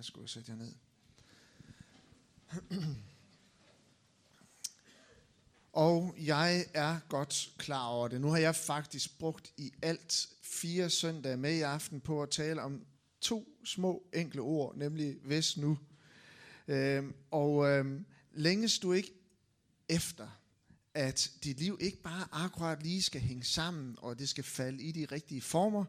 [0.00, 0.74] Værsgo, sæt jer ned.
[5.72, 8.20] Og jeg er godt klar over det.
[8.20, 12.62] Nu har jeg faktisk brugt i alt fire søndage med i aften på at tale
[12.62, 12.86] om
[13.20, 15.78] to små enkle ord, nemlig hvis nu.
[16.68, 19.12] Øhm, og øhm, længes du ikke
[19.88, 20.28] efter,
[20.94, 24.92] at dit liv ikke bare akkurat lige skal hænge sammen, og det skal falde i
[24.92, 25.84] de rigtige former,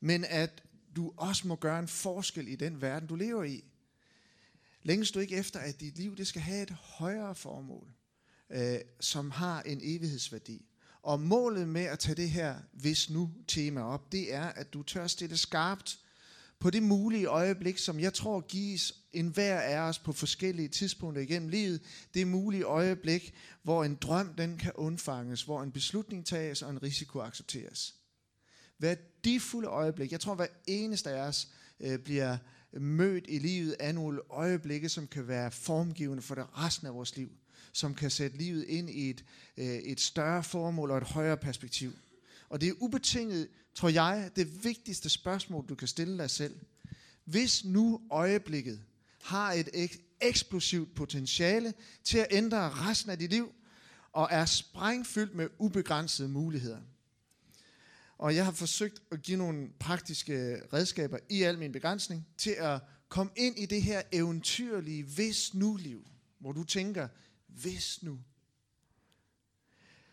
[0.00, 0.62] men at
[0.96, 3.64] du også må gøre en forskel i den verden, du lever i.
[4.82, 7.88] Længes du ikke efter, at dit liv det skal have et højere formål,
[8.50, 10.66] øh, som har en evighedsværdi.
[11.02, 14.82] Og målet med at tage det her hvis nu tema op, det er, at du
[14.82, 15.98] tør stille skarpt
[16.58, 21.22] på det mulige øjeblik, som jeg tror gives en hver af os på forskellige tidspunkter
[21.22, 21.80] igennem livet.
[22.14, 26.82] Det mulige øjeblik, hvor en drøm den kan undfanges, hvor en beslutning tages og en
[26.82, 27.94] risiko accepteres.
[28.84, 30.12] Værdifulde øjeblik.
[30.12, 31.48] Jeg tror, hver eneste af os
[31.80, 32.36] øh, bliver
[32.72, 37.16] mødt i livet af nogle øjeblikke, som kan være formgivende for det resten af vores
[37.16, 37.30] liv.
[37.72, 39.24] Som kan sætte livet ind i et,
[39.56, 41.92] øh, et større formål og et højere perspektiv.
[42.48, 46.56] Og det er ubetinget, tror jeg, det vigtigste spørgsmål, du kan stille dig selv.
[47.24, 48.80] Hvis nu øjeblikket
[49.22, 53.52] har et ek- eksplosivt potentiale til at ændre resten af dit liv,
[54.12, 56.78] og er sprængfyldt med ubegrænsede muligheder.
[58.18, 62.80] Og jeg har forsøgt at give nogle praktiske redskaber i al min begrænsning til at
[63.08, 66.06] komme ind i det her eventyrlige hvis nu liv,
[66.38, 67.08] hvor du tænker,
[67.46, 68.20] hvis nu.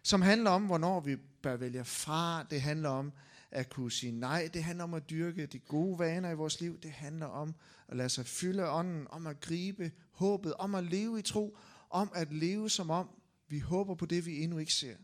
[0.04, 2.44] Som handler om, hvornår vi bør vælge fra.
[2.44, 3.12] Det handler om
[3.52, 4.50] at kunne sige nej.
[4.54, 6.80] Det handler om at dyrke de gode vaner i vores liv.
[6.80, 7.56] Det handler om
[7.88, 11.58] at lade sig fylde ånden, om at gribe håbet, om at leve i tro,
[11.90, 13.10] om at leve som om
[13.48, 14.96] vi håber på det, vi endnu ikke ser.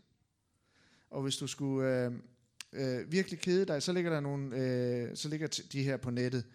[1.10, 2.12] Og hvis du skulle øh,
[2.78, 6.46] øh, virkelig kede dig, så ligger der nogle, øh, så ligger de her på nettet.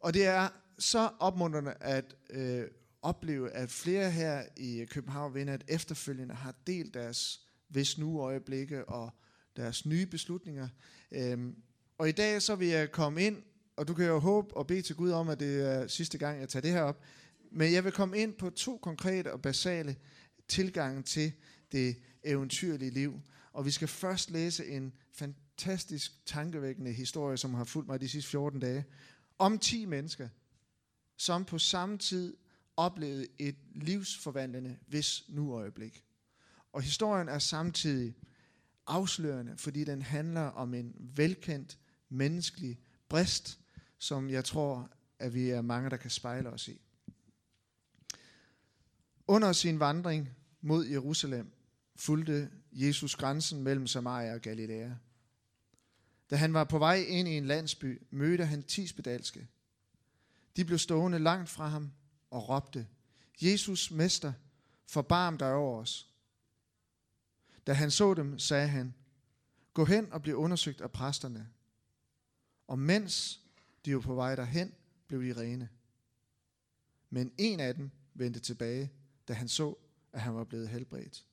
[0.00, 0.48] Og det er
[0.78, 2.64] så opmuntrende at øh,
[3.02, 8.84] opleve, at flere her i København Vinder, at efterfølgende har delt deres hvis nu øjeblikke
[8.84, 9.10] og
[9.56, 10.68] deres nye beslutninger.
[11.12, 11.56] Øhm,
[11.98, 13.42] og i dag så vil jeg komme ind,
[13.76, 16.40] og du kan jo håbe og bede til Gud om, at det er sidste gang,
[16.40, 17.02] jeg tager det her op.
[17.52, 19.96] Men jeg vil komme ind på to konkrete og basale
[20.48, 21.32] tilgange til
[21.72, 23.20] det eventyrlige liv.
[23.52, 24.92] Og vi skal først læse en
[25.60, 28.84] fantastisk tankevækkende historie, som har fulgt mig de sidste 14 dage,
[29.38, 30.28] om 10 mennesker,
[31.16, 32.36] som på samme tid
[32.76, 36.04] oplevede et livsforvandlende hvis nu øjeblik.
[36.72, 38.14] Og historien er samtidig
[38.86, 41.78] afslørende, fordi den handler om en velkendt
[42.08, 42.78] menneskelig
[43.08, 43.60] brist,
[43.98, 46.80] som jeg tror, at vi er mange, der kan spejle os i.
[49.28, 50.28] Under sin vandring
[50.60, 51.52] mod Jerusalem
[51.96, 54.90] fulgte Jesus grænsen mellem Samaria og Galilea.
[56.30, 59.48] Da han var på vej ind i en landsby, mødte han ti spedalske.
[60.56, 61.92] De blev stående langt fra ham
[62.30, 62.86] og råbte,
[63.42, 64.32] Jesus, mester,
[64.86, 66.08] forbarm dig over os.
[67.66, 68.94] Da han så dem, sagde han,
[69.74, 71.48] gå hen og bliv undersøgt af præsterne.
[72.68, 73.40] Og mens
[73.84, 74.74] de var på vej derhen,
[75.06, 75.68] blev de rene.
[77.10, 78.92] Men en af dem vendte tilbage,
[79.28, 79.74] da han så,
[80.12, 81.24] at han var blevet helbredt.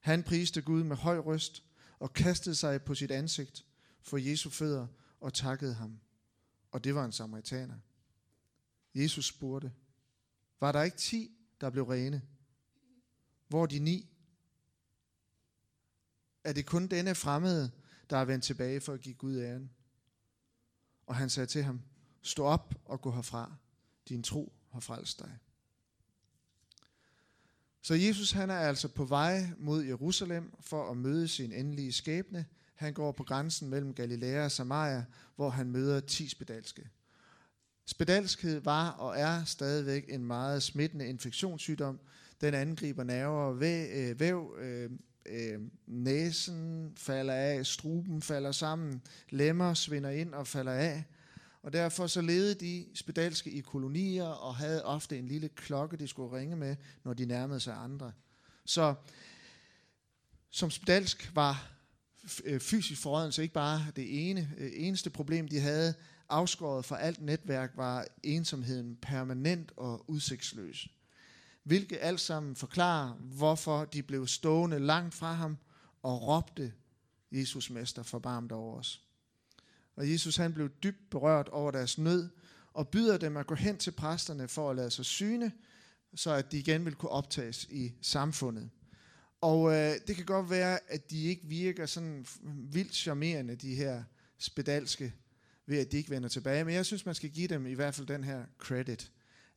[0.00, 1.62] Han priste Gud med høj røst
[1.98, 3.66] og kastede sig på sit ansigt
[4.06, 4.86] for Jesu fødder
[5.20, 6.00] og takkede ham.
[6.70, 7.78] Og det var en samaritaner.
[8.94, 9.72] Jesus spurgte,
[10.60, 12.22] var der ikke ti, der blev rene?
[13.48, 14.08] Hvor de ni?
[16.44, 17.70] Er det kun denne fremmede,
[18.10, 19.70] der er vendt tilbage for at give Gud æren?
[21.06, 21.82] Og han sagde til ham,
[22.22, 23.54] stå op og gå herfra.
[24.08, 25.38] Din tro har frelst dig.
[27.82, 32.46] Så Jesus han er altså på vej mod Jerusalem for at møde sin endelige skæbne.
[32.76, 35.04] Han går på grænsen mellem Galilea og Samaria,
[35.36, 36.88] hvor han møder ti spedalske.
[37.86, 42.00] Spedalskhed var og er stadigvæk en meget smittende infektionssygdom.
[42.40, 44.90] Den angriber nerver og øh, væv, øh,
[45.26, 51.04] øh, næsen falder af, struben falder sammen, lemmer svinder ind og falder af.
[51.62, 56.08] Og derfor så levede de spedalske i kolonier og havde ofte en lille klokke, de
[56.08, 58.12] skulle ringe med, når de nærmede sig andre.
[58.64, 58.94] Så
[60.50, 61.75] som spedalsk var
[62.44, 65.94] Øh, fysisk forrådnelse ikke bare det ene, øh, eneste problem, de havde,
[66.28, 70.88] afskåret fra alt netværk, var ensomheden permanent og udsigtsløs
[71.66, 75.56] hvilket alt sammen forklarer, hvorfor de blev stående langt fra ham
[76.02, 76.72] og råbte,
[77.32, 79.02] Jesus Mester, forbarm dig over os.
[79.96, 82.28] Og Jesus han blev dybt berørt over deres nød,
[82.72, 85.52] og byder dem at gå hen til præsterne for at lade sig syne,
[86.14, 88.70] så at de igen vil kunne optages i samfundet.
[89.46, 92.26] Og øh, det kan godt være, at de ikke virker sådan
[92.72, 94.04] vildt charmerende, de her
[94.38, 95.14] spedalske,
[95.66, 96.64] ved at de ikke vender tilbage.
[96.64, 99.12] Men jeg synes, man skal give dem i hvert fald den her credit,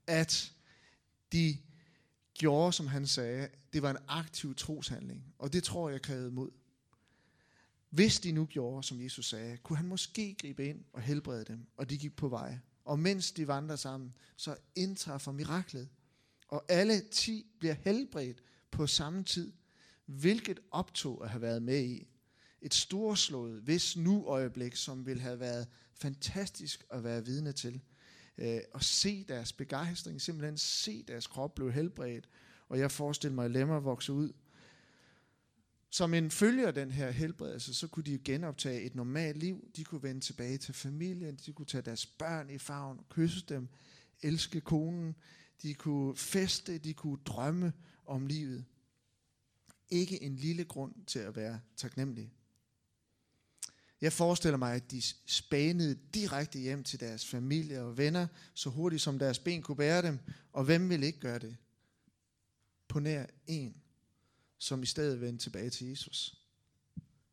[0.07, 0.53] at
[1.31, 1.57] de
[2.33, 5.33] gjorde, som han sagde, det var en aktiv troshandling.
[5.38, 6.51] Og det tror jeg krævede mod.
[7.89, 11.68] Hvis de nu gjorde, som Jesus sagde, kunne han måske gribe ind og helbrede dem,
[11.77, 12.57] og de gik på vej.
[12.85, 15.89] Og mens de vandrer sammen, så indtræffer miraklet.
[16.47, 19.51] Og alle ti bliver helbredt på samme tid.
[20.09, 22.07] Hvilket optog at have været med i.
[22.61, 27.81] Et storslået, hvis nu øjeblik, som ville have været fantastisk at være vidne til.
[28.38, 32.29] Øh, og se deres begejstring, simpelthen se deres krop blive helbredt.
[32.69, 34.33] Og jeg forestiller mig, at lemmer vokse ud.
[35.89, 39.71] Som en følge af den her helbredelse, så kunne de genoptage et normalt liv.
[39.75, 41.35] De kunne vende tilbage til familien.
[41.35, 43.67] De kunne tage deres børn i favn kysse dem.
[44.21, 45.15] Elske konen.
[45.61, 46.77] De kunne feste.
[46.77, 47.73] De kunne drømme
[48.06, 48.65] om livet.
[49.89, 52.31] Ikke en lille grund til at være taknemmelig.
[54.01, 59.01] Jeg forestiller mig, at de spanede direkte hjem til deres familie og venner, så hurtigt
[59.01, 60.19] som deres ben kunne bære dem.
[60.53, 61.57] Og hvem vil ikke gøre det?
[62.88, 63.81] På nær en,
[64.57, 66.35] som i stedet vendte tilbage til Jesus.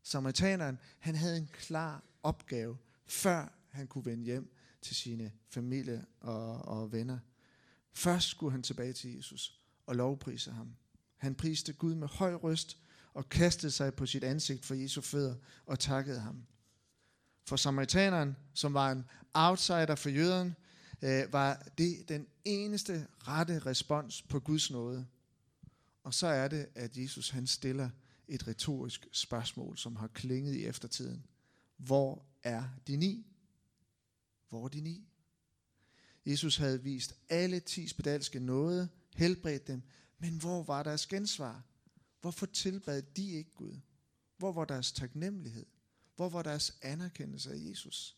[0.03, 6.61] Samaritaneren, han havde en klar opgave, før han kunne vende hjem til sine familie og,
[6.61, 7.19] og venner.
[7.93, 10.75] Først skulle han tilbage til Jesus og lovprise ham.
[11.17, 12.77] Han priste Gud med høj røst
[13.13, 15.35] og kastede sig på sit ansigt for Jesu fødder
[15.65, 16.43] og takkede ham.
[17.45, 20.55] For samaritaneren, som var en outsider for jøderne,
[21.01, 25.07] øh, var det den eneste rette respons på Guds nåde.
[26.03, 27.89] Og så er det, at Jesus han stiller
[28.27, 31.23] et retorisk spørgsmål, som har klinget i eftertiden.
[31.77, 33.25] Hvor er de ni?
[34.49, 35.07] Hvor er de ni?
[36.25, 39.81] Jesus havde vist alle ti spedalske nåde, helbredt dem,
[40.17, 41.63] men hvor var deres gensvar?
[42.21, 43.79] Hvorfor tilbad de ikke Gud?
[44.37, 45.65] Hvor var deres taknemmelighed?
[46.15, 48.17] Hvor var deres anerkendelse af Jesus?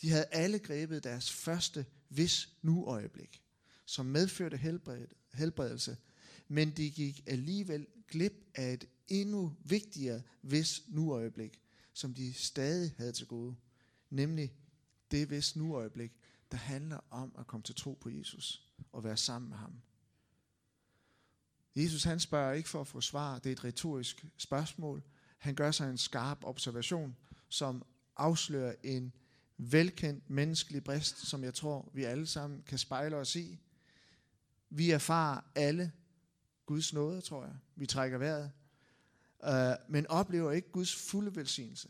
[0.00, 3.42] De havde alle grebet deres første hvis nu øjeblik,
[3.86, 4.56] som medførte
[5.32, 5.96] helbredelse,
[6.48, 11.60] men de gik alligevel glip af et endnu vigtigere hvis nu øjeblik,
[11.92, 13.56] som de stadig havde til gode,
[14.10, 14.52] nemlig
[15.10, 16.12] det hvis nu øjeblik,
[16.50, 19.80] der handler om at komme til tro på Jesus og være sammen med ham.
[21.76, 25.02] Jesus han spørger ikke for at få svar, det er et retorisk spørgsmål,
[25.38, 27.16] han gør sig en skarp observation,
[27.48, 27.84] som
[28.16, 29.12] afslører en
[29.56, 33.58] velkendt menneskelig brist, som jeg tror, vi alle sammen kan spejle os i.
[34.70, 35.92] Vi erfarer alle
[36.66, 37.54] Guds nåde, tror jeg.
[37.76, 38.52] Vi trækker vejret.
[39.48, 41.88] Uh, men oplever ikke Guds fulde velsignelse.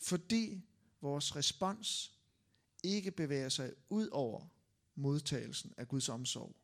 [0.00, 0.64] Fordi
[1.00, 2.12] vores respons
[2.84, 4.46] ikke bevæger sig ud over
[4.94, 6.56] modtagelsen af Guds omsorg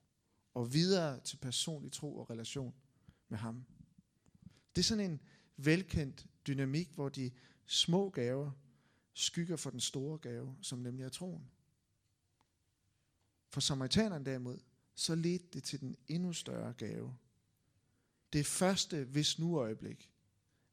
[0.54, 2.74] og videre til personlig tro og relation
[3.28, 3.64] med ham.
[4.76, 5.20] Det er sådan en
[5.56, 7.30] velkendt dynamik, hvor de
[7.66, 8.50] små gaver
[9.12, 11.50] skygger for den store gave, som nemlig er troen.
[13.48, 14.58] For samaritanerne derimod,
[14.94, 17.16] så ledte det til den endnu større gave.
[18.32, 20.10] Det første hvis nu øjeblik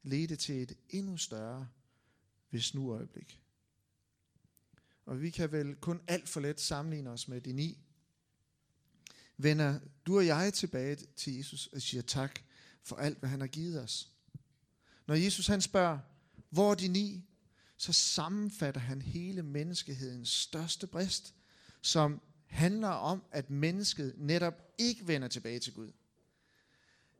[0.02, 1.68] ledte til et endnu større
[2.50, 3.42] hvis nu øjeblik.
[5.04, 7.78] Og vi kan vel kun alt for let sammenligne os med de ni.
[9.36, 12.40] Vender du og jeg tilbage til Jesus og siger tak
[12.82, 14.08] for alt, hvad han har givet os.
[15.06, 15.98] Når Jesus han spørger,
[16.50, 17.24] hvor er de ni?
[17.76, 21.34] Så sammenfatter han hele menneskehedens største brist,
[21.82, 25.92] som handler om, at mennesket netop ikke vender tilbage til Gud.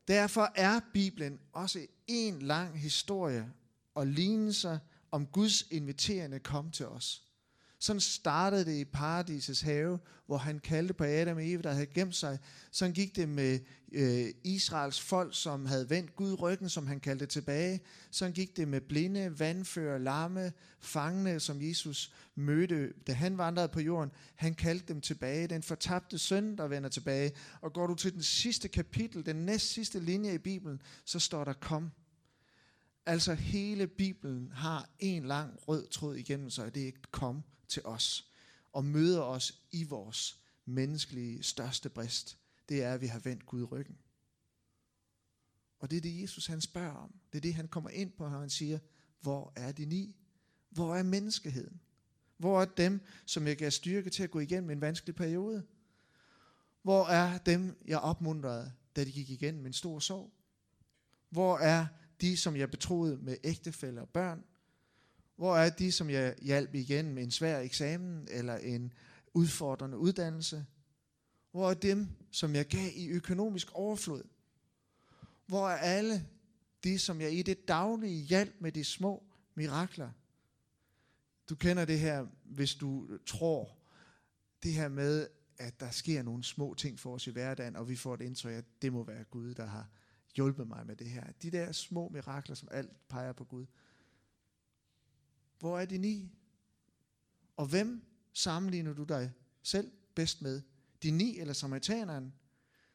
[0.09, 3.53] Derfor er Bibelen også en lang historie
[3.95, 4.79] og lignelser
[5.11, 7.23] om Guds inviterende kom til os.
[7.83, 11.87] Sådan startede det i paradisets have, hvor han kaldte på Adam og Eva, der havde
[11.87, 12.39] gemt sig.
[12.71, 13.61] Sådan gik det med
[13.93, 17.81] øh, Israels folk, som havde vendt Gud ryggen, som han kaldte tilbage.
[18.11, 23.81] Sådan gik det med blinde, vandfører, lamme, fangne, som Jesus mødte, da han vandrede på
[23.81, 24.11] jorden.
[24.35, 25.47] Han kaldte dem tilbage.
[25.47, 27.33] Den fortabte søn, der vender tilbage.
[27.61, 31.45] Og går du til den sidste kapitel, den næst sidste linje i Bibelen, så står
[31.45, 31.91] der kom.
[33.07, 37.43] Altså hele Bibelen har en lang rød tråd igennem sig, og det er et kom
[37.73, 38.29] til os
[38.73, 42.39] og møder os i vores menneskelige største brist,
[42.69, 43.99] det er, at vi har vendt Gud ryggen.
[45.79, 47.15] Og det er det, Jesus han spørger om.
[47.33, 48.79] Det er det, han kommer ind på, og han siger,
[49.21, 50.17] hvor er de ni?
[50.71, 51.81] Hvor er menneskeheden?
[52.37, 55.67] Hvor er dem, som jeg gav styrke til at gå igennem en vanskelig periode?
[56.83, 60.33] Hvor er dem, jeg opmuntrede, da de gik igennem en stor sorg?
[61.31, 61.87] Hvor er
[62.21, 64.45] de, som jeg betroede med ægtefæller og børn?
[65.37, 68.93] Hvor er de, som jeg hjalp igen med en svær eksamen eller en
[69.35, 70.67] udfordrende uddannelse?
[71.51, 74.23] Hvor er dem, som jeg gav i økonomisk overflod?
[75.47, 76.27] Hvor er alle
[76.85, 79.23] de, som jeg i det daglige hjalp med de små
[79.55, 80.11] mirakler?
[81.49, 83.79] Du kender det her, hvis du tror,
[84.63, 87.97] det her med, at der sker nogle små ting for os i hverdagen, og vi
[87.97, 89.89] får et indtryk af, at det må være Gud, der har
[90.35, 91.25] hjulpet mig med det her.
[91.43, 93.67] De der små mirakler, som alt peger på Gud.
[95.63, 96.31] Hvor er de ni?
[97.57, 100.63] Og hvem sammenligner du dig selv bedst med?
[101.03, 102.35] De ni eller samaritaneren?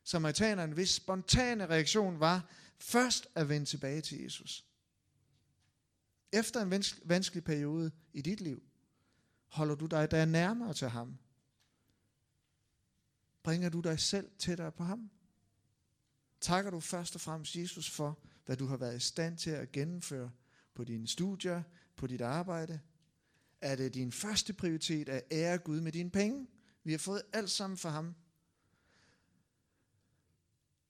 [0.04, 4.66] Samaritaneren, hvis spontane reaktion var først at vende tilbage til Jesus.
[6.32, 8.64] Efter en vanskelig periode i dit liv,
[9.48, 11.18] holder du dig der nærmere til ham.
[13.44, 15.10] Bringer du dig selv tættere på ham?
[16.42, 19.72] Takker du først og fremmest Jesus for, hvad du har været i stand til at
[19.72, 20.32] gennemføre
[20.74, 21.64] på dine studier,
[21.98, 22.80] på dit arbejde?
[23.62, 26.48] Er det din første prioritet at ære Gud med dine penge?
[26.84, 28.16] Vi har fået alt sammen fra ham.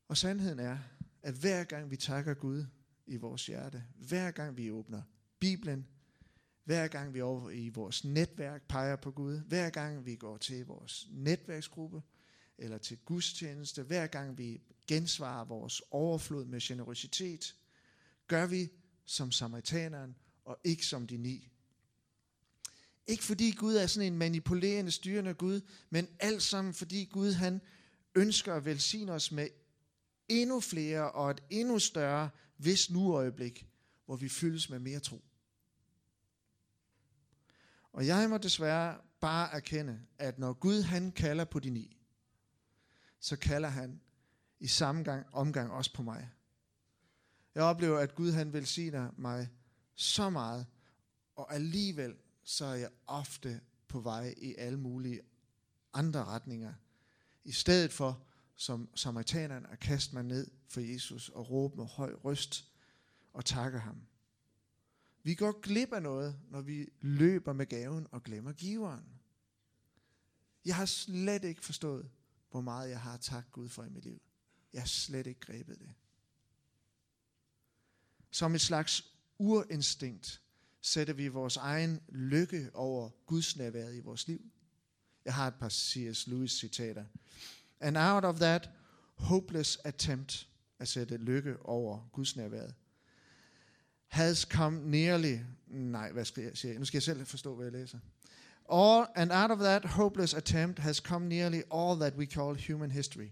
[0.07, 0.77] Og sandheden er,
[1.23, 2.65] at hver gang vi takker Gud
[3.05, 5.01] i vores hjerte, hver gang vi åbner
[5.39, 5.87] Bibelen,
[6.63, 10.65] hver gang vi over i vores netværk peger på Gud, hver gang vi går til
[10.65, 12.01] vores netværksgruppe,
[12.57, 17.55] eller til gudstjeneste, hver gang vi gensvarer vores overflod med generøsitet,
[18.27, 18.69] gør vi
[19.05, 20.15] som samaritaneren
[20.48, 21.50] og ikke som de ni.
[23.08, 27.62] Ikke fordi Gud er sådan en manipulerende, styrende Gud, men alt sammen fordi Gud han
[28.16, 29.48] ønsker at velsigne os med
[30.27, 33.68] endnu flere og et endnu større hvis nu øjeblik,
[34.06, 35.24] hvor vi fyldes med mere tro.
[37.94, 41.98] Og jeg må desværre bare erkende, at når Gud han kalder på de ni,
[43.20, 44.01] så kalder han
[44.60, 46.30] i samme gang, omgang også på mig.
[47.56, 49.50] Jeg oplever, at Gud han velsigner mig
[49.98, 50.66] så meget,
[51.36, 55.22] og alligevel så er jeg ofte på vej i alle mulige
[55.94, 56.74] andre retninger.
[57.44, 58.24] I stedet for,
[58.56, 62.72] som samaritaneren, at kaste mig ned for Jesus og råbe med høj røst
[63.34, 64.01] og takke ham.
[65.24, 69.06] Vi går glip af noget, når vi løber med gaven og glemmer giveren.
[70.66, 72.10] Jeg har slet ikke forstået,
[72.51, 74.22] hvor meget jeg har tak Gud for i mit liv.
[74.74, 75.94] Jeg har slet ikke grebet det.
[78.32, 80.41] Som et slags urinstinkt
[80.82, 84.41] sætter vi vores egen lykke over Guds nærvær i vores liv.
[85.25, 86.27] Jeg har et par C.S.
[86.27, 87.06] Lewis citater.
[87.79, 88.70] And out of that
[89.15, 90.48] hopeless attempt
[90.79, 92.74] at sætte lykke over Guds nærværet,
[94.08, 96.79] has come nearly, nej, hvad skal jeg sige?
[96.79, 98.00] Nu skal jeg selv forstå, hvad jeg læser.
[98.72, 102.91] All, and out of that hopeless attempt has come nearly all that we call human
[102.91, 103.29] history.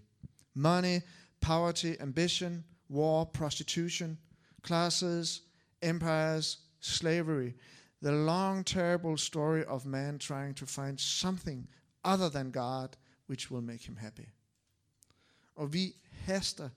[0.54, 1.00] Money,
[1.40, 4.18] poverty, ambition, war, prostitution,
[4.66, 5.42] classes,
[5.82, 7.52] empires, slavery.
[8.02, 11.68] The long, terrible story of man trying to find something
[12.04, 12.88] other than God
[13.28, 14.28] which will make him happy.
[15.54, 16.68] Og vi haster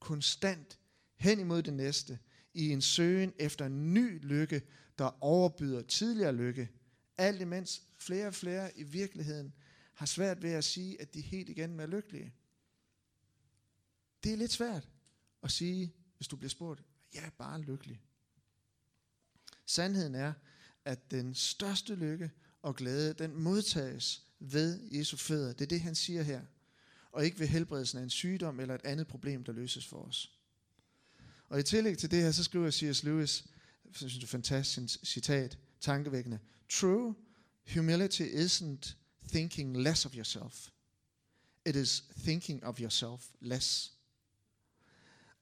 [0.00, 0.78] konstant
[1.16, 2.18] hen imod det næste
[2.54, 4.62] i en søgen efter en ny lykke,
[4.98, 6.68] der overbyder tidligere lykke,
[7.18, 9.52] alt imens flere og flere i virkeligheden
[9.94, 12.34] har svært ved at sige, at de helt igen er lykkelige.
[14.24, 14.88] Det er lidt svært
[15.42, 16.82] at sige, hvis du bliver spurgt,
[17.14, 18.02] jeg er bare lykkelig.
[19.66, 20.32] Sandheden er,
[20.84, 22.30] at den største lykke
[22.62, 25.52] og glæde, den modtages ved Jesu fødder.
[25.52, 26.40] Det er det, han siger her.
[27.12, 30.32] Og ikke ved helbredelsen af en sygdom eller et andet problem, der løses for os.
[31.48, 33.02] Og i tillæg til det her, så skriver C.S.
[33.02, 33.44] Lewis,
[33.84, 36.38] jeg synes det er fantastisk citat, tankevækkende.
[36.68, 37.14] True
[37.74, 38.94] humility isn't
[39.28, 40.68] thinking less of yourself.
[41.66, 43.92] It is thinking of yourself less.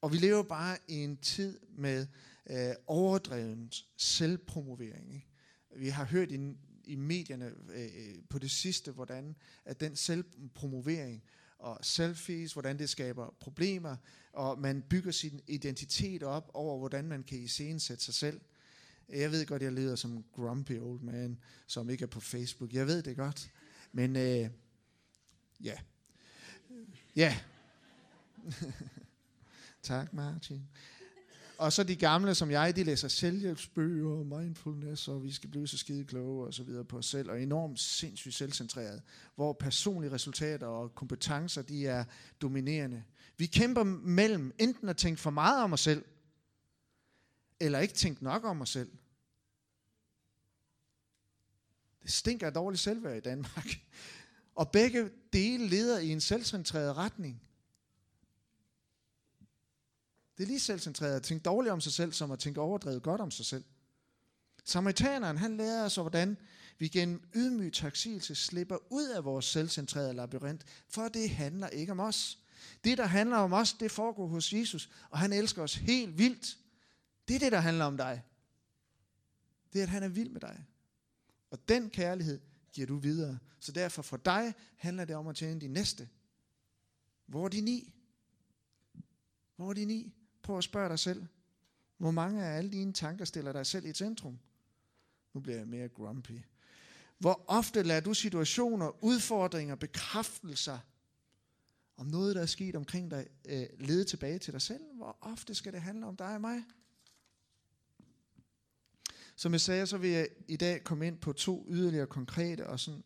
[0.01, 2.07] Og vi lever bare i en tid med
[2.49, 5.13] øh, overdrevet selvpromovering.
[5.13, 5.27] Ikke?
[5.75, 6.39] Vi har hørt i,
[6.83, 9.35] i medierne øh, øh, på det sidste, hvordan
[9.65, 11.23] at den selvpromovering
[11.59, 13.95] og selfies, hvordan det skaber problemer,
[14.33, 18.41] og man bygger sin identitet op over, hvordan man kan iscenesætte sig selv.
[19.09, 22.73] Jeg ved godt, jeg leder som grumpy old man, som ikke er på Facebook.
[22.73, 23.51] Jeg ved det godt.
[23.91, 24.49] Men øh,
[25.63, 25.77] ja.
[27.15, 27.37] Ja.
[29.81, 30.67] tak, Martin.
[31.57, 35.67] Og så de gamle, som jeg, de læser selvhjælpsbøger og mindfulness, og vi skal blive
[35.67, 39.01] så skide kloge og så videre på os selv, og enormt sindssygt selvcentreret,
[39.35, 42.05] hvor personlige resultater og kompetencer, de er
[42.41, 43.03] dominerende.
[43.37, 46.05] Vi kæmper mellem enten at tænke for meget om os selv,
[47.59, 48.91] eller ikke tænke nok om os selv.
[52.03, 53.67] Det stinker af dårligt selvværd i Danmark.
[54.55, 57.41] Og begge dele leder i en selvcentreret retning.
[60.37, 63.21] Det er lige selvcentreret at tænke dårligt om sig selv, som at tænke overdrevet godt
[63.21, 63.63] om sig selv.
[64.65, 66.37] Samaritaneren, han lærer os, hvordan
[66.77, 71.99] vi gennem ydmyg taksigelse slipper ud af vores selvcentrerede labyrint, for det handler ikke om
[71.99, 72.39] os.
[72.83, 76.57] Det, der handler om os, det foregår hos Jesus, og han elsker os helt vildt.
[77.27, 78.23] Det er det, der handler om dig.
[79.73, 80.65] Det er, at han er vild med dig.
[81.51, 82.41] Og den kærlighed
[82.73, 83.39] giver du videre.
[83.59, 86.09] Så derfor for dig handler det om at tjene de næste.
[87.25, 87.93] Hvor er de ni?
[89.55, 90.13] Hvor er de ni?
[90.45, 91.25] Prøv at spørge dig selv.
[91.97, 94.39] Hvor mange af alle dine tanker stiller dig selv i centrum?
[95.33, 96.39] Nu bliver jeg mere grumpy.
[97.17, 100.79] Hvor ofte lader du situationer, udfordringer, bekræftelser
[101.97, 104.83] om noget, der er sket omkring dig, øh, lede tilbage til dig selv?
[104.95, 106.63] Hvor ofte skal det handle om dig og mig?
[109.35, 112.79] Som jeg sagde, så vil jeg i dag komme ind på to yderligere konkrete og
[112.79, 113.03] sådan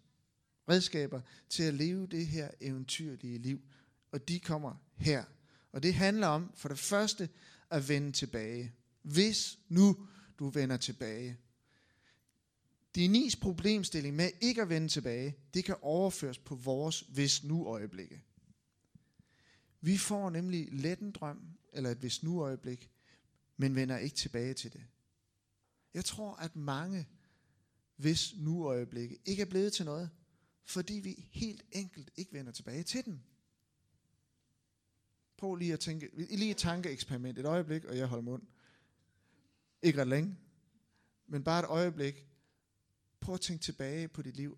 [0.69, 3.61] redskaber til at leve det her eventyrlige liv.
[4.11, 5.23] Og de kommer her.
[5.71, 7.29] Og det handler om for det første
[7.69, 8.73] at vende tilbage.
[9.01, 10.07] Hvis nu
[10.39, 11.37] du vender tilbage.
[12.95, 18.23] Denis problemstilling med ikke at vende tilbage, det kan overføres på vores hvis nu øjeblikke.
[19.81, 21.41] Vi får nemlig let en drøm,
[21.73, 22.89] eller et hvis nu øjeblik,
[23.57, 24.83] men vender ikke tilbage til det.
[25.93, 27.07] Jeg tror, at mange
[27.95, 30.09] hvis nu øjeblikke ikke er blevet til noget,
[30.65, 33.19] fordi vi helt enkelt ikke vender tilbage til dem.
[35.39, 38.43] Prøv lige at tænke, lige et tankeeksperiment, et øjeblik, og jeg holder mund.
[39.81, 40.37] Ikke ret længe,
[41.27, 42.27] men bare et øjeblik.
[43.19, 44.57] Prøv at tænke tilbage på dit liv.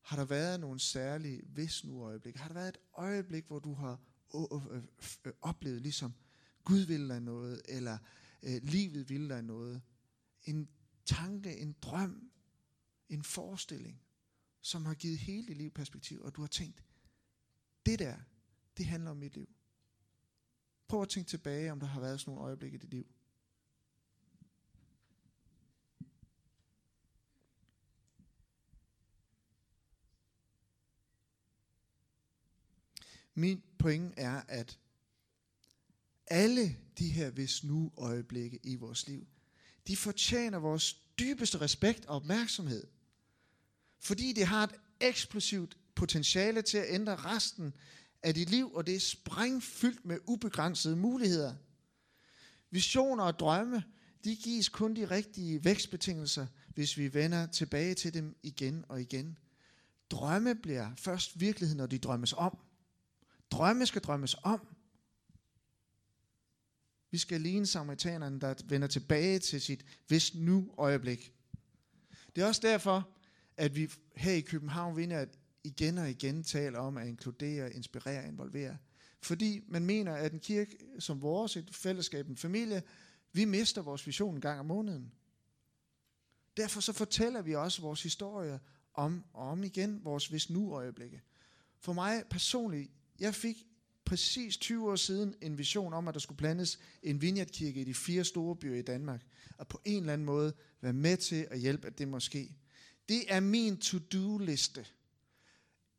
[0.00, 2.36] Har der været nogle særlige hvis nu øjeblik?
[2.36, 4.00] Har der været et øjeblik, hvor du har
[5.40, 6.14] oplevet ligesom,
[6.64, 7.98] Gud vil dig noget, eller
[8.42, 9.82] øh, livet vil dig noget?
[10.44, 10.68] En
[11.04, 12.30] tanke, en drøm,
[13.08, 14.02] en forestilling,
[14.60, 16.84] som har givet hele dit liv perspektiv, og du har tænkt,
[17.86, 18.16] det der,
[18.76, 19.48] det handler om mit liv.
[20.90, 23.06] Prøv at tænke tilbage, om der har været sådan nogle øjeblikke i dit liv.
[33.34, 34.78] Min pointe er, at
[36.26, 39.26] alle de her hvis nu øjeblikke i vores liv,
[39.86, 42.86] de fortjener vores dybeste respekt og opmærksomhed.
[43.98, 47.74] Fordi det har et eksplosivt potentiale til at ændre resten
[48.22, 51.54] af dit liv, og det er sprængfyldt med ubegrænsede muligheder.
[52.70, 53.82] Visioner og drømme,
[54.24, 59.38] de gives kun de rigtige vækstbetingelser, hvis vi vender tilbage til dem igen og igen.
[60.10, 62.58] Drømme bliver først virkelighed, når de drømmes om.
[63.50, 64.66] Drømme skal drømmes om.
[67.10, 71.32] Vi skal ligne samaritanerne, der vender tilbage til sit hvis nu øjeblik.
[72.36, 73.08] Det er også derfor,
[73.56, 75.24] at vi her i København vinder
[75.64, 78.76] igen og igen taler om at inkludere, inspirere, involvere.
[79.22, 82.82] Fordi man mener, at en kirke som vores, et fællesskab, en familie,
[83.32, 85.12] vi mister vores vision en gang om måneden.
[86.56, 88.60] Derfor så fortæller vi også vores historie
[88.94, 91.22] om og om igen, vores hvis nu øjeblikke.
[91.80, 93.66] For mig personligt, jeg fik
[94.04, 97.94] præcis 20 år siden en vision om, at der skulle plantes en vineyardkirke i de
[97.94, 99.22] fire store byer i Danmark.
[99.58, 102.56] Og på en eller anden måde være med til at hjælpe, at det måske.
[103.08, 104.86] Det er min to-do-liste.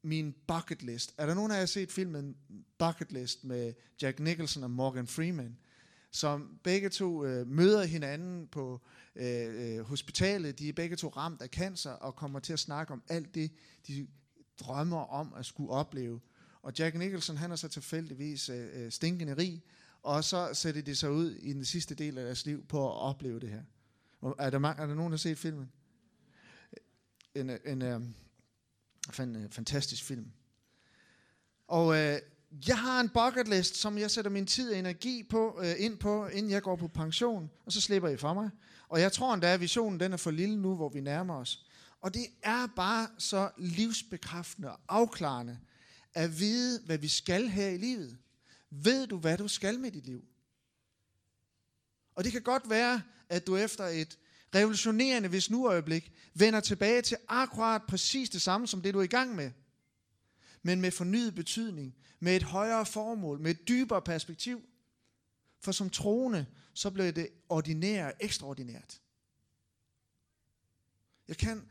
[0.01, 1.13] Min bucket list.
[1.17, 2.35] Er der nogen af jer, der har set filmen
[2.77, 5.57] Bucket List med Jack Nicholson og Morgan Freeman?
[6.11, 8.81] Som begge to øh, møder hinanden på
[9.15, 10.59] øh, øh, hospitalet.
[10.59, 13.51] De er begge to ramt af cancer og kommer til at snakke om alt det,
[13.87, 14.07] de
[14.59, 16.19] drømmer om at skulle opleve
[16.61, 19.63] og Jack Nicholson, han er så tilfældigvis øh, øh, stinkende rig,
[20.03, 22.95] og så sætter de sig ud i den sidste del af deres liv på at
[22.95, 23.63] opleve det her.
[24.39, 25.71] Er der, er der nogen, der har set filmen?
[27.35, 28.01] En, øh, en, øh,
[29.09, 30.31] en, en øh, fantastisk film.
[31.67, 32.19] Og øh,
[32.67, 35.97] jeg har en bucket list, som jeg sætter min tid og energi på, øh, ind
[35.97, 38.49] på, inden jeg går på pension, og så slipper I for mig.
[38.87, 41.65] Og jeg tror endda, at visionen den er for lille nu, hvor vi nærmer os.
[42.01, 45.59] Og det er bare så livsbekræftende og afklarende,
[46.13, 48.17] at vide, hvad vi skal her i livet.
[48.69, 50.23] Ved du, hvad du skal med dit liv?
[52.15, 54.17] Og det kan godt være, at du efter et
[54.55, 59.03] revolutionerende hvis nu øjeblik vender tilbage til akkurat præcis det samme, som det du er
[59.03, 59.51] i gang med.
[60.63, 64.61] Men med fornyet betydning, med et højere formål, med et dybere perspektiv.
[65.59, 69.01] For som troende, så bliver det ordinære ekstraordinært.
[71.27, 71.67] Jeg kan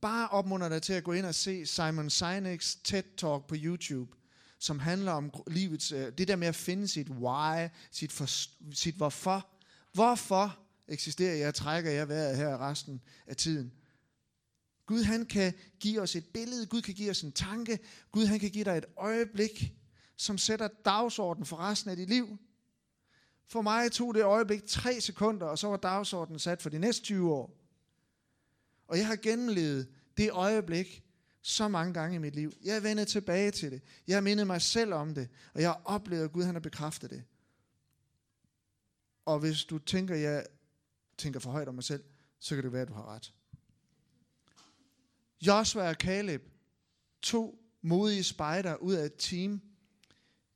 [0.00, 4.16] bare opmuntre dig til at gå ind og se Simon Sinek's TED-talk på YouTube,
[4.58, 8.26] som handler om livets, øh, det der med at finde sit why, sit, for,
[8.74, 9.48] sit hvorfor.
[9.92, 10.58] Hvorfor
[10.90, 13.72] eksisterer jeg, trækker jeg vejret her resten af tiden?
[14.86, 17.78] Gud han kan give os et billede, Gud kan give os en tanke,
[18.12, 19.74] Gud han kan give dig et øjeblik,
[20.16, 22.38] som sætter dagsordenen for resten af dit liv.
[23.46, 27.02] For mig tog det øjeblik tre sekunder, og så var dagsordenen sat for de næste
[27.02, 27.56] 20 år.
[28.86, 31.04] Og jeg har gennemlevet det øjeblik
[31.42, 32.52] så mange gange i mit liv.
[32.64, 33.82] Jeg er vendet tilbage til det.
[34.06, 35.28] Jeg har mindet mig selv om det.
[35.54, 37.24] Og jeg har oplevet, at Gud han har bekræftet det.
[39.24, 40.46] Og hvis du tænker, at jeg
[41.20, 42.04] tænker for højt om mig selv,
[42.38, 43.32] så kan det være, at du har ret.
[45.40, 46.42] Joshua og Caleb,
[47.22, 49.60] to modige spejder ud af et team,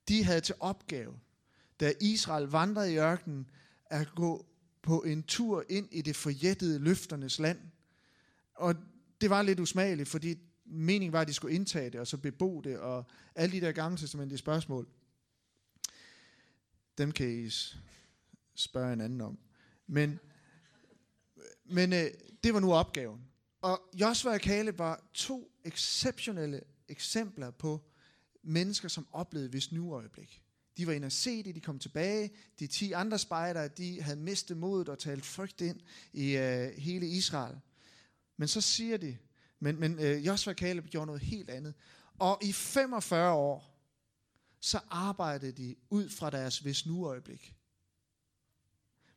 [0.08, 1.18] de havde til opgave,
[1.80, 3.50] da Israel vandrede i ørkenen,
[3.86, 4.46] at gå
[4.82, 7.58] på en tur ind i det forjættede løfternes land.
[8.54, 8.74] Og
[9.20, 12.60] det var lidt usmageligt, fordi meningen var, at de skulle indtage det, og så bebo
[12.60, 14.88] det, og alle de der gamle testamentlige spørgsmål,
[16.98, 17.50] dem kan I
[18.54, 19.38] spørge en anden om.
[19.86, 20.20] Men,
[21.64, 22.10] men øh,
[22.44, 23.20] det var nu opgaven.
[23.60, 27.80] Og Joshua og Caleb var to exceptionelle eksempler på
[28.42, 30.42] mennesker, som oplevede hvis nu øjeblik.
[30.76, 32.30] De var inde og se det, de kom tilbage.
[32.58, 35.80] De ti andre spejdere, de havde mistet modet og talt frygt ind
[36.12, 37.56] i øh, hele Israel.
[38.36, 39.16] Men så siger de,
[39.60, 41.74] men, men øh, Joshua og Caleb gjorde noget helt andet.
[42.18, 43.74] Og i 45 år,
[44.60, 47.54] så arbejdede de ud fra deres hvis nu øjeblik.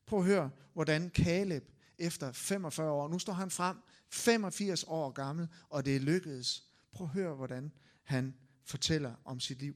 [0.06, 1.64] Prøv at høre, hvordan Caleb
[1.98, 3.78] efter 45 år, nu står han frem,
[4.10, 6.64] 85 år gammel, og det er lykkedes.
[6.92, 7.72] Prøv at høre, hvordan
[8.04, 9.76] han fortæller om sit liv.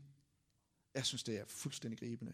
[0.95, 2.33] Jeg synes, det er fuldstændig gribende.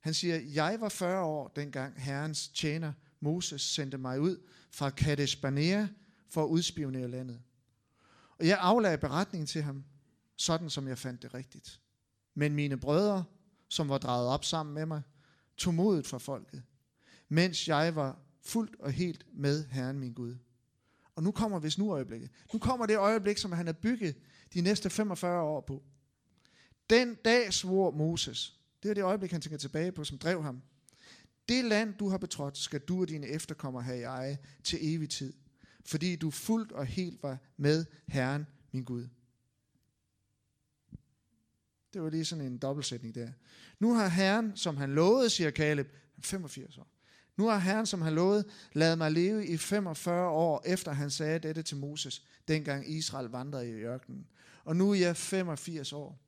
[0.00, 5.40] Han siger, jeg var 40 år, dengang herrens tjener Moses sendte mig ud fra Kadesh
[5.40, 5.86] Barnea
[6.28, 7.40] for at udspionere landet.
[8.38, 9.84] Og jeg aflagde beretningen til ham,
[10.36, 11.80] sådan som jeg fandt det rigtigt.
[12.34, 13.24] Men mine brødre,
[13.68, 15.02] som var drejet op sammen med mig,
[15.56, 16.62] tog modet fra folket,
[17.28, 20.36] mens jeg var fuldt og helt med Herren min Gud.
[21.14, 22.30] Og nu kommer hvis nu øjeblikket.
[22.52, 24.16] Nu kommer det øjeblik, som han har bygget
[24.54, 25.82] de næste 45 år på.
[26.90, 28.60] Den dag svor Moses.
[28.82, 30.62] Det er det øjeblik, han tænker tilbage på, som drev ham.
[31.48, 35.10] Det land, du har betrådt, skal du og dine efterkommere have i eje til evig
[35.10, 35.32] tid,
[35.84, 39.08] fordi du fuldt og helt var med Herren, min Gud.
[41.92, 43.32] Det var lige sådan en dobbeltsætning der.
[43.80, 46.95] Nu har Herren, som han lovede, siger Caleb, 85 år.
[47.36, 51.38] Nu har Herren, som han lovede, lavet mig leve i 45 år, efter han sagde
[51.38, 54.26] dette til Moses, dengang Israel vandrede i ørkenen.
[54.64, 56.20] Og nu er jeg 85 år.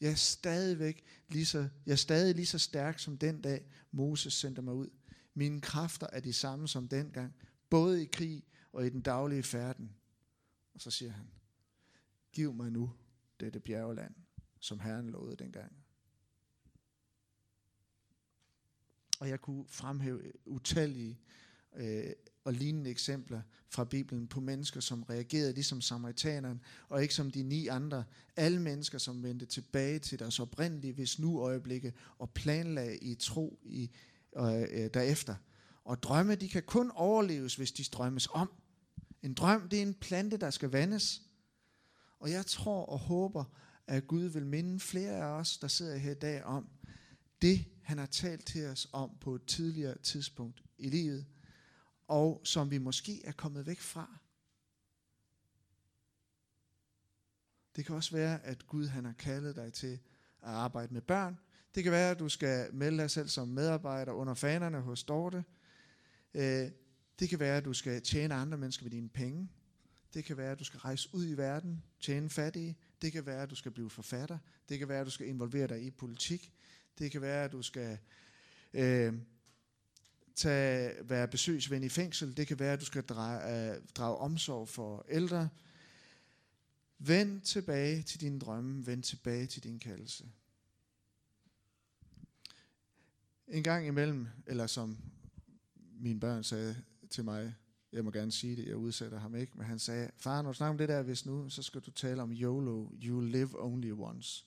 [0.00, 4.34] Jeg er stadigvæk lige så, jeg er stadig lige så stærk som den dag, Moses
[4.34, 4.88] sendte mig ud.
[5.34, 7.34] Mine kræfter er de samme som dengang,
[7.70, 9.92] både i krig og i den daglige færden.
[10.74, 11.30] Og så siger han,
[12.32, 12.92] giv mig nu
[13.40, 14.14] dette bjergeland,
[14.60, 15.81] som Herren lovede dengang.
[19.22, 21.18] Og jeg kunne fremhæve øh, utallige
[21.76, 22.10] øh,
[22.44, 27.42] og lignende eksempler fra Bibelen på mennesker, som reagerede ligesom samaritaneren, og ikke som de
[27.42, 28.04] ni andre.
[28.36, 33.58] Alle mennesker, som vendte tilbage til deres oprindelige, hvis nu øjeblikke, og planlagde i tro
[33.64, 33.90] i,
[34.36, 35.34] øh, øh, derefter.
[35.84, 38.50] Og drømme, de kan kun overleves, hvis de drømmes om.
[39.22, 41.22] En drøm, det er en plante, der skal vandes.
[42.18, 43.44] Og jeg tror og håber,
[43.86, 46.68] at Gud vil minde flere af os, der sidder her i dag, om
[47.42, 51.26] det, han har talt til os om på et tidligere tidspunkt i livet,
[52.08, 54.18] og som vi måske er kommet væk fra.
[57.76, 59.92] Det kan også være, at Gud han har kaldet dig til
[60.42, 61.38] at arbejde med børn.
[61.74, 65.44] Det kan være, at du skal melde dig selv som medarbejder under fanerne hos Dorte.
[66.34, 66.70] Øh,
[67.18, 69.48] det kan være, at du skal tjene andre mennesker med dine penge.
[70.14, 72.78] Det kan være, at du skal rejse ud i verden, tjene fattige.
[73.02, 74.38] Det kan være, at du skal blive forfatter.
[74.68, 76.52] Det kan være, at du skal involvere dig i politik.
[76.98, 77.98] Det kan være, at du skal
[78.74, 79.14] øh,
[80.34, 82.36] tage, være besøgsven i fængsel.
[82.36, 85.48] Det kan være, at du skal drage, øh, drage omsorg for ældre.
[86.98, 88.86] Vend tilbage til dine drømme.
[88.86, 90.24] Vend tilbage til din kaldelse.
[93.48, 94.98] En gang imellem, eller som
[96.00, 97.54] mine børn sagde til mig,
[97.92, 100.56] jeg må gerne sige det, jeg udsætter ham ikke, men han sagde, far, når du
[100.56, 103.90] snakker om det der, hvis nu, så skal du tale om YOLO, you live only
[103.90, 104.46] once.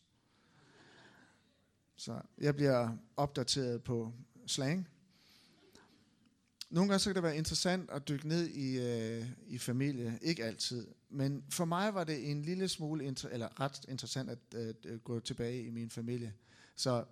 [1.95, 4.13] Så jeg bliver opdateret på
[4.47, 4.87] slang.
[6.69, 10.19] Nogle gange så kan det være interessant at dykke ned i, øh, i familie.
[10.21, 10.87] Ikke altid.
[11.09, 14.39] Men for mig var det en lille smule, inter- eller ret interessant at
[14.85, 16.33] øh, gå tilbage i min familie.
[16.75, 17.05] Så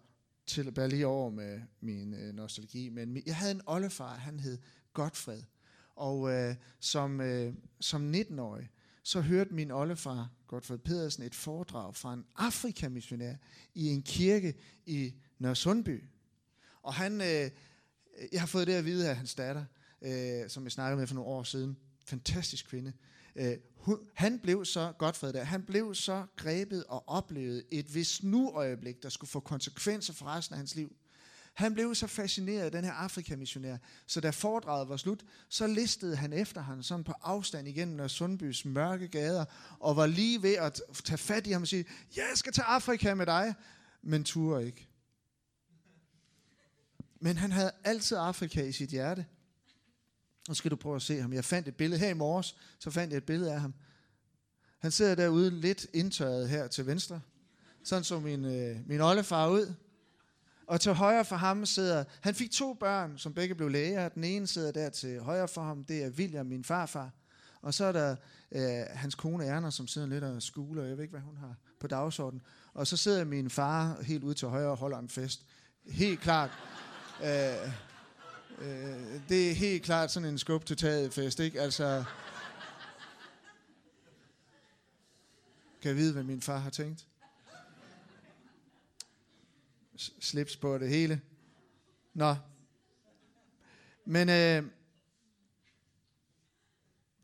[0.46, 2.90] til at lige over med min øh, nostalgi.
[2.90, 4.58] Men jeg havde en oldefar, han hed
[4.94, 5.42] Godfred.
[5.96, 8.70] Og øh, som, øh, som 19-årig,
[9.04, 13.36] så hørte min oldefar, Godfred Pedersen, et foredrag fra en afrikamissionær
[13.74, 14.54] i en kirke
[14.86, 16.04] i Nørresundby.
[16.82, 17.52] Og han, øh,
[18.32, 19.66] jeg har fået det at vide af hans datter,
[20.02, 21.78] øh, som jeg snakkede med for nogle år siden.
[22.06, 22.94] Fantastisk kvinde.
[23.36, 28.24] Øh, hun, han blev så, Godfred der, han blev så grebet og oplevede et hvis
[28.24, 30.96] nu øjeblik, der skulle få konsekvenser for resten af hans liv.
[31.54, 36.16] Han blev så fascineret af den her Afrikamissionær, så da foredraget var slut, så listede
[36.16, 39.46] han efter ham sådan på afstand igennem Sundbys mørke gader,
[39.80, 41.86] og var lige ved at tage fat i ham og sige,
[42.16, 43.56] jeg skal til Afrika med dig,
[44.02, 44.88] men turde ikke.
[47.20, 49.26] Men han havde altid Afrika i sit hjerte.
[50.48, 51.34] Nu skal du prøve at se ham.
[51.34, 53.74] Jeg fandt et billede her i morges, så fandt jeg et billede af ham.
[54.80, 57.22] Han sidder derude lidt indtørret her til venstre.
[57.84, 59.74] Sådan så min, øh, min oldefar ud.
[60.68, 64.10] Og til højre for ham sidder, han fik to børn, som begge blev læger.
[64.10, 67.12] Den ene sidder der til højre for ham, det er William, min farfar.
[67.62, 68.16] Og så er der
[68.52, 71.56] øh, hans kone Erna, som sidder lidt og skuler, jeg ved ikke, hvad hun har
[71.80, 72.42] på dagsordenen.
[72.74, 75.46] Og så sidder min far helt ude til højre og holder en fest.
[75.88, 76.50] Helt klart.
[77.24, 77.72] øh,
[78.62, 81.62] øh, det er helt klart sådan en skub til taget fest, ikke?
[81.62, 82.04] Altså,
[85.82, 87.08] kan jeg vide, hvad min far har tænkt?
[90.20, 91.22] Slips på det hele.
[92.14, 92.36] Nå.
[94.06, 94.64] Men, øh,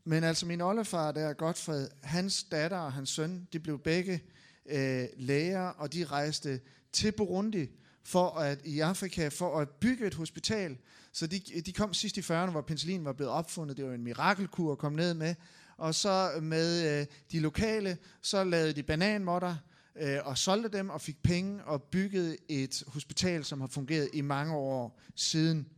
[0.04, 4.22] men altså min oldefar der, Godfred, hans datter og hans søn, de blev begge
[4.66, 6.60] øh, læger, og de rejste
[6.92, 7.68] til Burundi
[8.02, 10.78] for at, i Afrika for at bygge et hospital.
[11.12, 13.76] Så de, de kom sidst i 40'erne, hvor penicillin var blevet opfundet.
[13.76, 15.34] Det var en mirakelkur at komme ned med.
[15.76, 19.56] Og så med øh, de lokale, så lavede de bananmotter
[20.00, 24.20] øh, og solgte dem og fik penge og byggede et hospital, som har fungeret i
[24.20, 25.68] mange år siden.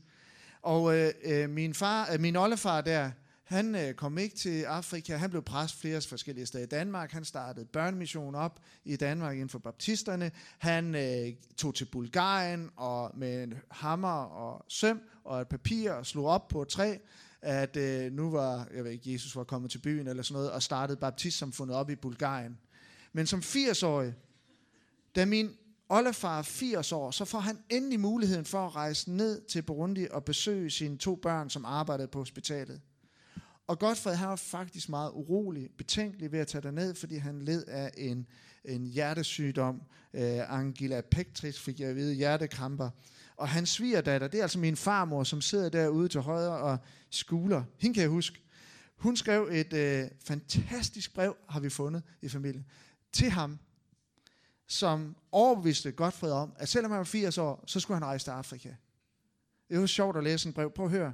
[0.63, 3.11] Og øh, øh min far, øh, min oldefar der,
[3.45, 5.17] han øh, kom ikke til Afrika.
[5.17, 7.13] Han blev præst flere forskellige steder i Danmark.
[7.13, 10.31] Han startede børnemission op i Danmark inden for baptisterne.
[10.59, 16.07] Han øh, tog til Bulgarien og med en hammer og søm og et papir og
[16.07, 16.97] slog op på et træ,
[17.43, 20.51] at øh, nu var, jeg ved ikke, Jesus var kommet til byen eller sådan noget,
[20.51, 22.59] og startede baptistsamfundet op i Bulgarien.
[23.13, 24.15] Men som 80-årig,
[25.17, 25.51] da min
[25.89, 30.07] oldefar er 80 år, så får han endelig muligheden for at rejse ned til Burundi
[30.11, 32.81] og besøge sine to børn, som arbejdede på hospitalet.
[33.67, 37.65] Og Godfred han var faktisk meget urolig, betænkelig ved at tage ned, fordi han led
[37.65, 38.27] af en,
[38.65, 39.83] en hjertesygdom.
[40.15, 42.91] Øh, Angela pectris fik jeg at vide, hjertekramper.
[43.37, 46.79] Og hans svigerdatter, det er altså min farmor, som sidder derude til højre og
[47.11, 47.65] skuler.
[47.79, 48.39] Hende kan jeg huske.
[48.97, 52.67] Hun skrev et øh, fantastisk brev, har vi fundet i familien,
[53.13, 53.59] til ham,
[54.67, 58.31] som overbeviste Godfred om, at selvom han var 80 år, så skulle han rejse til
[58.31, 58.75] Afrika.
[59.69, 60.71] Det var sjovt at læse en brev.
[60.71, 61.13] Prøv at høre.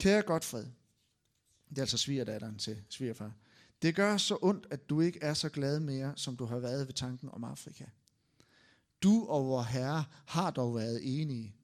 [0.00, 0.66] Kære Godfred,
[1.68, 3.32] det er altså svigerdatteren til svigerfar.
[3.82, 6.86] Det gør så ondt, at du ikke er så glad mere, som du har været
[6.86, 7.84] ved tanken om Afrika.
[9.02, 11.54] Du og vor Herre har dog været enige.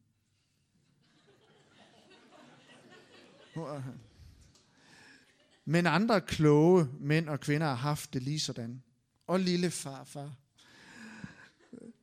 [5.65, 8.83] Men andre kloge mænd og kvinder har haft det lige sådan.
[9.27, 10.35] Og lille farfar.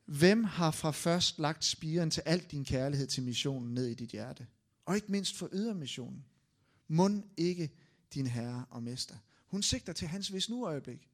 [0.06, 4.10] Hvem har fra først lagt spiren til al din kærlighed til missionen ned i dit
[4.10, 4.48] hjerte?
[4.86, 6.26] Og ikke mindst for ydermissionen.
[6.88, 7.72] Mund ikke
[8.14, 9.16] din herre og mester.
[9.46, 11.10] Hun sigter til hans vis nu øjeblik.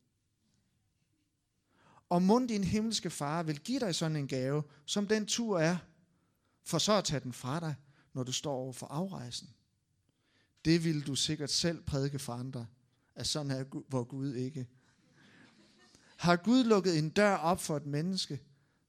[2.09, 5.77] Og mund din himmelske far vil give dig sådan en gave, som den tur er,
[6.63, 7.75] for så at tage den fra dig,
[8.13, 9.49] når du står over for afrejsen.
[10.65, 12.67] Det vil du sikkert selv prædike for andre,
[13.15, 14.67] at sådan er hvor Gud ikke.
[16.17, 18.41] Har Gud lukket en dør op for et menneske,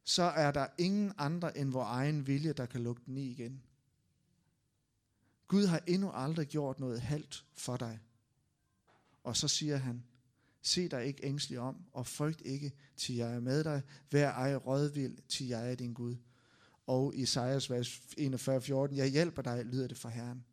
[0.04, 3.62] så er der ingen andre end vor egen vilje, der kan lukke den i igen.
[5.48, 8.00] Gud har endnu aldrig gjort noget halvt for dig.
[9.24, 10.04] Og så siger han,
[10.62, 13.82] se dig ikke ængstelig om, og frygt ikke, til jeg er med dig.
[14.10, 16.16] Vær ej rådvild, til jeg er din Gud.
[16.86, 20.44] Og i Isaias vers 41, 14, jeg hjælper dig, lyder det fra Herren.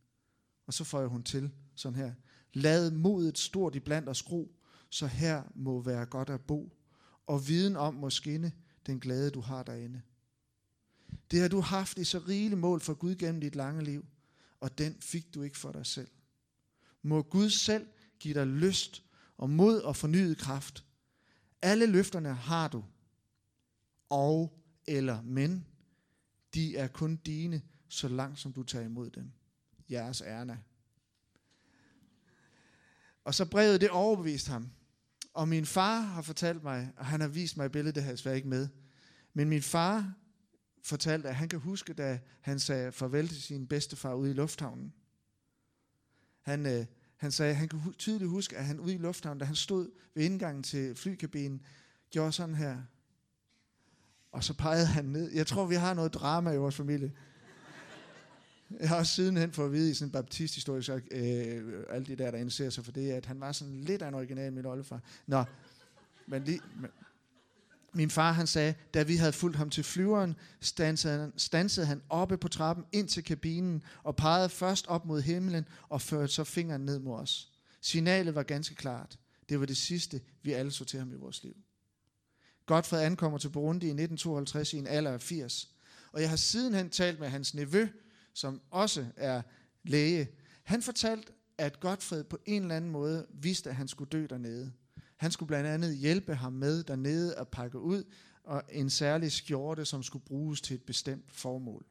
[0.67, 2.13] Og så føjer hun til sådan her.
[2.53, 4.55] Lad modet stort i blandt os gro,
[4.89, 6.77] så her må være godt at bo,
[7.27, 8.51] og viden om må skinne
[8.85, 10.01] den glæde, du har derinde.
[11.31, 14.05] Det har du haft i så rigeligt mål for Gud gennem dit lange liv
[14.63, 16.07] og den fik du ikke for dig selv.
[17.01, 17.87] Må Gud selv
[18.19, 19.03] give dig lyst
[19.37, 20.85] og mod og fornyet kraft.
[21.61, 22.83] Alle løfterne har du.
[24.09, 25.65] Og eller men,
[26.53, 29.31] de er kun dine, så langt som du tager imod dem.
[29.93, 30.59] Jeres ærne.
[33.23, 34.69] Og så brevet det overbeviste ham.
[35.33, 38.19] Og min far har fortalt mig, og han har vist mig billedet, det har jeg
[38.19, 38.67] svært ikke med.
[39.33, 40.13] Men min far
[40.83, 44.93] fortalte, at han kan huske, da han sagde farvel til sin bedstefar ude i lufthavnen.
[46.41, 49.45] Han, øh, han sagde, at han kan tydeligt huske, at han ude i lufthavnen, da
[49.45, 51.61] han stod ved indgangen til flykabinen,
[52.09, 52.81] gjorde sådan her.
[54.31, 55.31] Og så pegede han ned.
[55.31, 57.11] Jeg tror, vi har noget drama i vores familie.
[58.79, 62.31] Jeg har også sidenhen fået at vide i sådan en baptisthistorisk, øh, alle de der,
[62.31, 65.01] der interesserer sig for det, at han var sådan lidt af en original, min oldefar.
[65.27, 65.43] Nå,
[66.27, 66.89] men lige, men,
[67.93, 72.01] min far han sagde, da vi havde fulgt ham til flyveren, stansede han, stansede han
[72.09, 76.43] oppe på trappen ind til kabinen og pegede først op mod himlen og førte så
[76.43, 77.51] fingeren ned mod os.
[77.81, 79.19] Signalet var ganske klart.
[79.49, 81.55] Det var det sidste, vi alle så til ham i vores liv.
[82.65, 85.69] Godfred ankommer til Burundi i 1952 i en alder af 80.
[86.11, 87.87] Og jeg har sidenhen talt med hans nevø,
[88.33, 89.41] som også er
[89.83, 90.27] læge.
[90.63, 94.71] Han fortalte, at Godfred på en eller anden måde vidste, at han skulle dø dernede.
[95.17, 98.03] Han skulle blandt andet hjælpe ham med dernede at pakke ud,
[98.43, 101.85] og en særlig skjorte, som skulle bruges til et bestemt formål.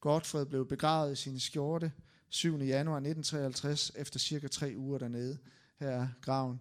[0.00, 1.92] Godfred blev begravet i sin skjorte
[2.28, 2.58] 7.
[2.58, 5.38] januar 1953, efter cirka tre uger dernede.
[5.76, 6.60] Her er graven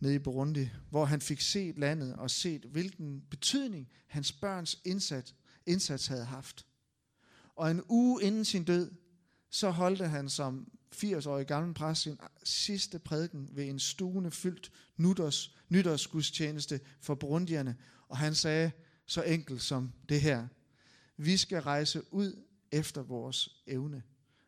[0.00, 5.34] nede i Burundi, hvor han fik set landet og set, hvilken betydning hans børns indsats,
[5.66, 6.66] indsats havde haft.
[7.58, 8.90] Og en uge inden sin død,
[9.50, 15.56] så holdte han som 80-årig gammel præst sin sidste prædiken ved en stuende fyldt nytårs,
[15.68, 17.76] nytårsgudstjeneste for brundierne,
[18.08, 18.70] og han sagde
[19.06, 20.46] så enkelt som det her.
[21.16, 24.02] Vi skal rejse ud efter vores evne.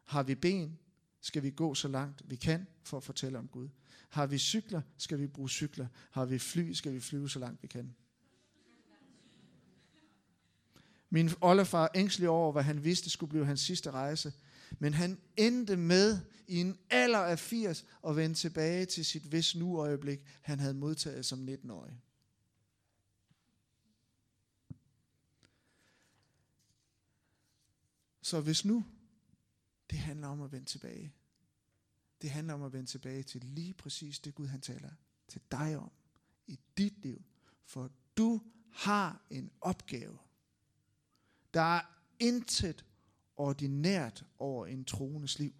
[0.04, 0.78] Har vi ben,
[1.20, 3.68] skal vi gå så langt vi kan for at fortælle om Gud.
[4.08, 5.86] Har vi cykler, skal vi bruge cykler.
[6.10, 7.94] Har vi fly, skal vi flyve så langt vi kan.
[11.10, 14.32] Min oldefar ængstelig over, hvad han vidste skulle blive hans sidste rejse.
[14.78, 19.54] Men han endte med i en alder af 80 at vende tilbage til sit vis
[19.54, 22.00] nu øjeblik, han havde modtaget som 19-årig.
[28.22, 28.84] Så hvis nu
[29.90, 31.12] det handler om at vende tilbage,
[32.22, 34.90] det handler om at vende tilbage til lige præcis det Gud han taler
[35.28, 35.90] til dig om
[36.46, 37.24] i dit liv.
[37.64, 38.40] For du
[38.72, 40.18] har en opgave.
[41.54, 41.80] Der er
[42.18, 42.84] intet
[43.36, 45.54] ordinært over en troendes liv.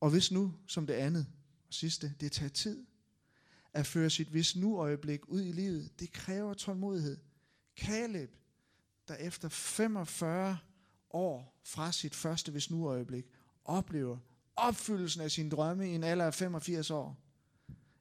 [0.00, 1.26] Og hvis nu, som det andet
[1.68, 2.86] og sidste, det tager tid
[3.72, 7.18] at føre sit hvis nu øjeblik ud i livet, det kræver tålmodighed.
[7.76, 8.30] Caleb,
[9.08, 10.58] der efter 45
[11.10, 13.26] år fra sit første hvis nu øjeblik,
[13.64, 14.18] oplever
[14.56, 17.16] opfyldelsen af sin drømme i en alder af 85 år.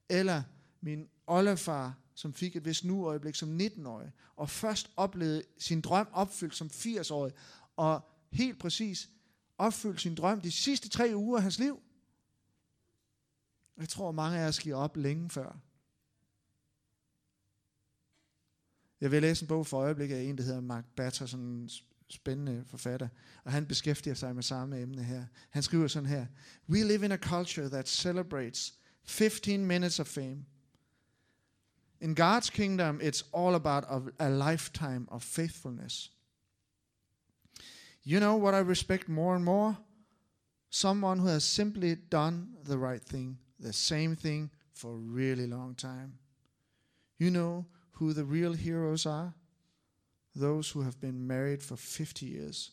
[0.09, 0.43] Eller
[0.81, 6.07] min oldefar, som fik et hvis nu øjeblik som 19-årig, og først oplevede sin drøm
[6.11, 7.33] opfyldt som 80-årig,
[7.75, 8.01] og
[8.31, 9.09] helt præcis
[9.57, 11.81] opfyldt sin drøm de sidste tre uger af hans liv.
[13.77, 15.59] Jeg tror, mange af os giver op længe før.
[19.01, 21.69] Jeg vil læse en bog for øjeblikket af en, der hedder Mark Batter, sådan en
[22.09, 23.07] spændende forfatter,
[23.43, 25.25] og han beskæftiger sig med samme emne her.
[25.49, 26.25] Han skriver sådan her,
[26.69, 30.45] We live in a culture that celebrates 15 minutes of fame–
[31.99, 33.85] In God's kingdom, it's all about
[34.19, 36.09] a, lifetime of faithfulness.
[38.03, 39.77] You know what I respect more and more?
[40.69, 45.75] Someone who has simply done the right thing, the same thing for a really long
[45.75, 46.13] time.
[47.17, 49.33] You know who the real heroes are?
[50.35, 52.71] Those who have been married for 50 years.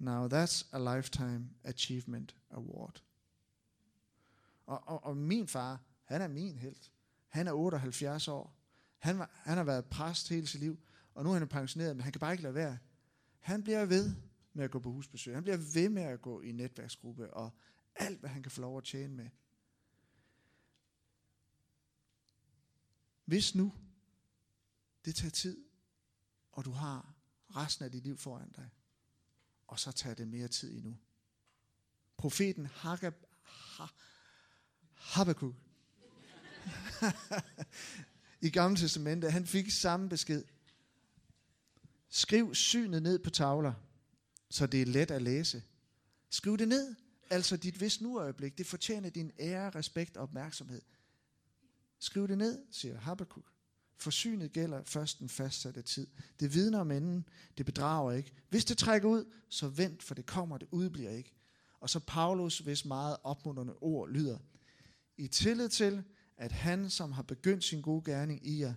[0.00, 3.00] Now that's a lifetime achievement award.
[4.66, 6.90] Og, og, og min far, han er min helt.
[7.28, 8.58] Han er 78 år.
[8.98, 10.78] Han, var, han har været præst hele sit liv,
[11.14, 12.78] og nu er han pensioneret, men han kan bare ikke lade være.
[13.38, 14.14] Han bliver ved
[14.52, 15.34] med at gå på husbesøg.
[15.34, 17.50] Han bliver ved med at gå i netværksgruppe, og
[17.94, 19.28] alt, hvad han kan få lov at tjene med.
[23.24, 23.72] Hvis nu
[25.04, 25.64] det tager tid,
[26.52, 27.14] og du har
[27.56, 28.70] resten af dit liv foran dig,
[29.66, 30.96] og så tager det mere tid endnu.
[32.16, 32.66] Profeten
[34.94, 35.54] Habakkuk,
[38.46, 40.44] i Gamle Testamentet, han fik samme besked.
[42.08, 43.72] Skriv synet ned på tavler,
[44.50, 45.62] så det er let at læse.
[46.30, 46.94] Skriv det ned,
[47.30, 48.58] altså dit vis nu øjeblik.
[48.58, 50.82] Det fortjener din ære, respekt og opmærksomhed.
[51.98, 53.50] Skriv det ned, siger Habakkuk.
[53.96, 56.06] Forsynet gælder først den fastsatte tid.
[56.40, 58.32] Det vidner om enden, det bedrager ikke.
[58.48, 61.32] Hvis det trækker ud, så vent, for det kommer, det udbliver ikke.
[61.80, 64.38] Og så Paulus, hvis meget opmuntrende ord lyder.
[65.16, 66.04] I tillid til,
[66.38, 68.74] at han, som har begyndt sin gode gerning i jer,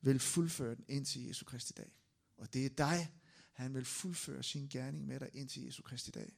[0.00, 1.92] vil fuldføre den indtil Jesu Kristi dag.
[2.36, 3.12] Og det er dig,
[3.52, 6.32] han vil fuldføre sin gerning med dig indtil Jesu Kristi dag.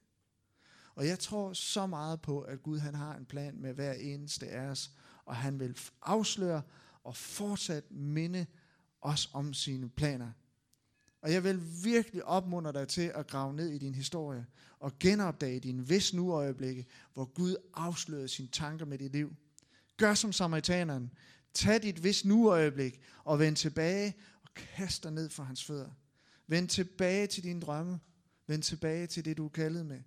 [0.94, 4.48] Og jeg tror så meget på, at Gud han har en plan med hver eneste
[4.48, 4.90] af os,
[5.24, 6.62] og han vil afsløre
[7.04, 8.46] og fortsat minde
[9.00, 10.32] os om sine planer.
[11.22, 14.46] Og jeg vil virkelig opmuntre dig til at grave ned i din historie
[14.78, 19.36] og genopdage dine vis nu øjeblikke, hvor Gud afslørede sine tanker med dit liv.
[20.02, 21.10] Gør som samaritaneren.
[21.54, 25.90] Tag dit vis nu øjeblik og vend tilbage og kast dig ned for hans fødder.
[26.46, 28.00] Vend tilbage til dine drømme.
[28.46, 30.00] Vend tilbage til det, du er kaldet med.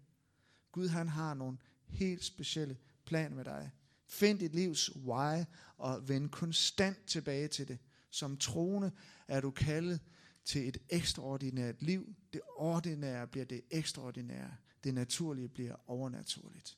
[0.71, 3.71] Gud han har nogle helt specielle planer med dig.
[4.07, 5.43] Find dit livs why
[5.77, 7.77] og vend konstant tilbage til det.
[8.09, 8.91] Som troende
[9.27, 9.99] er du kaldet
[10.45, 12.15] til et ekstraordinært liv.
[12.33, 14.51] Det ordinære bliver det ekstraordinære.
[14.83, 16.77] Det naturlige bliver overnaturligt.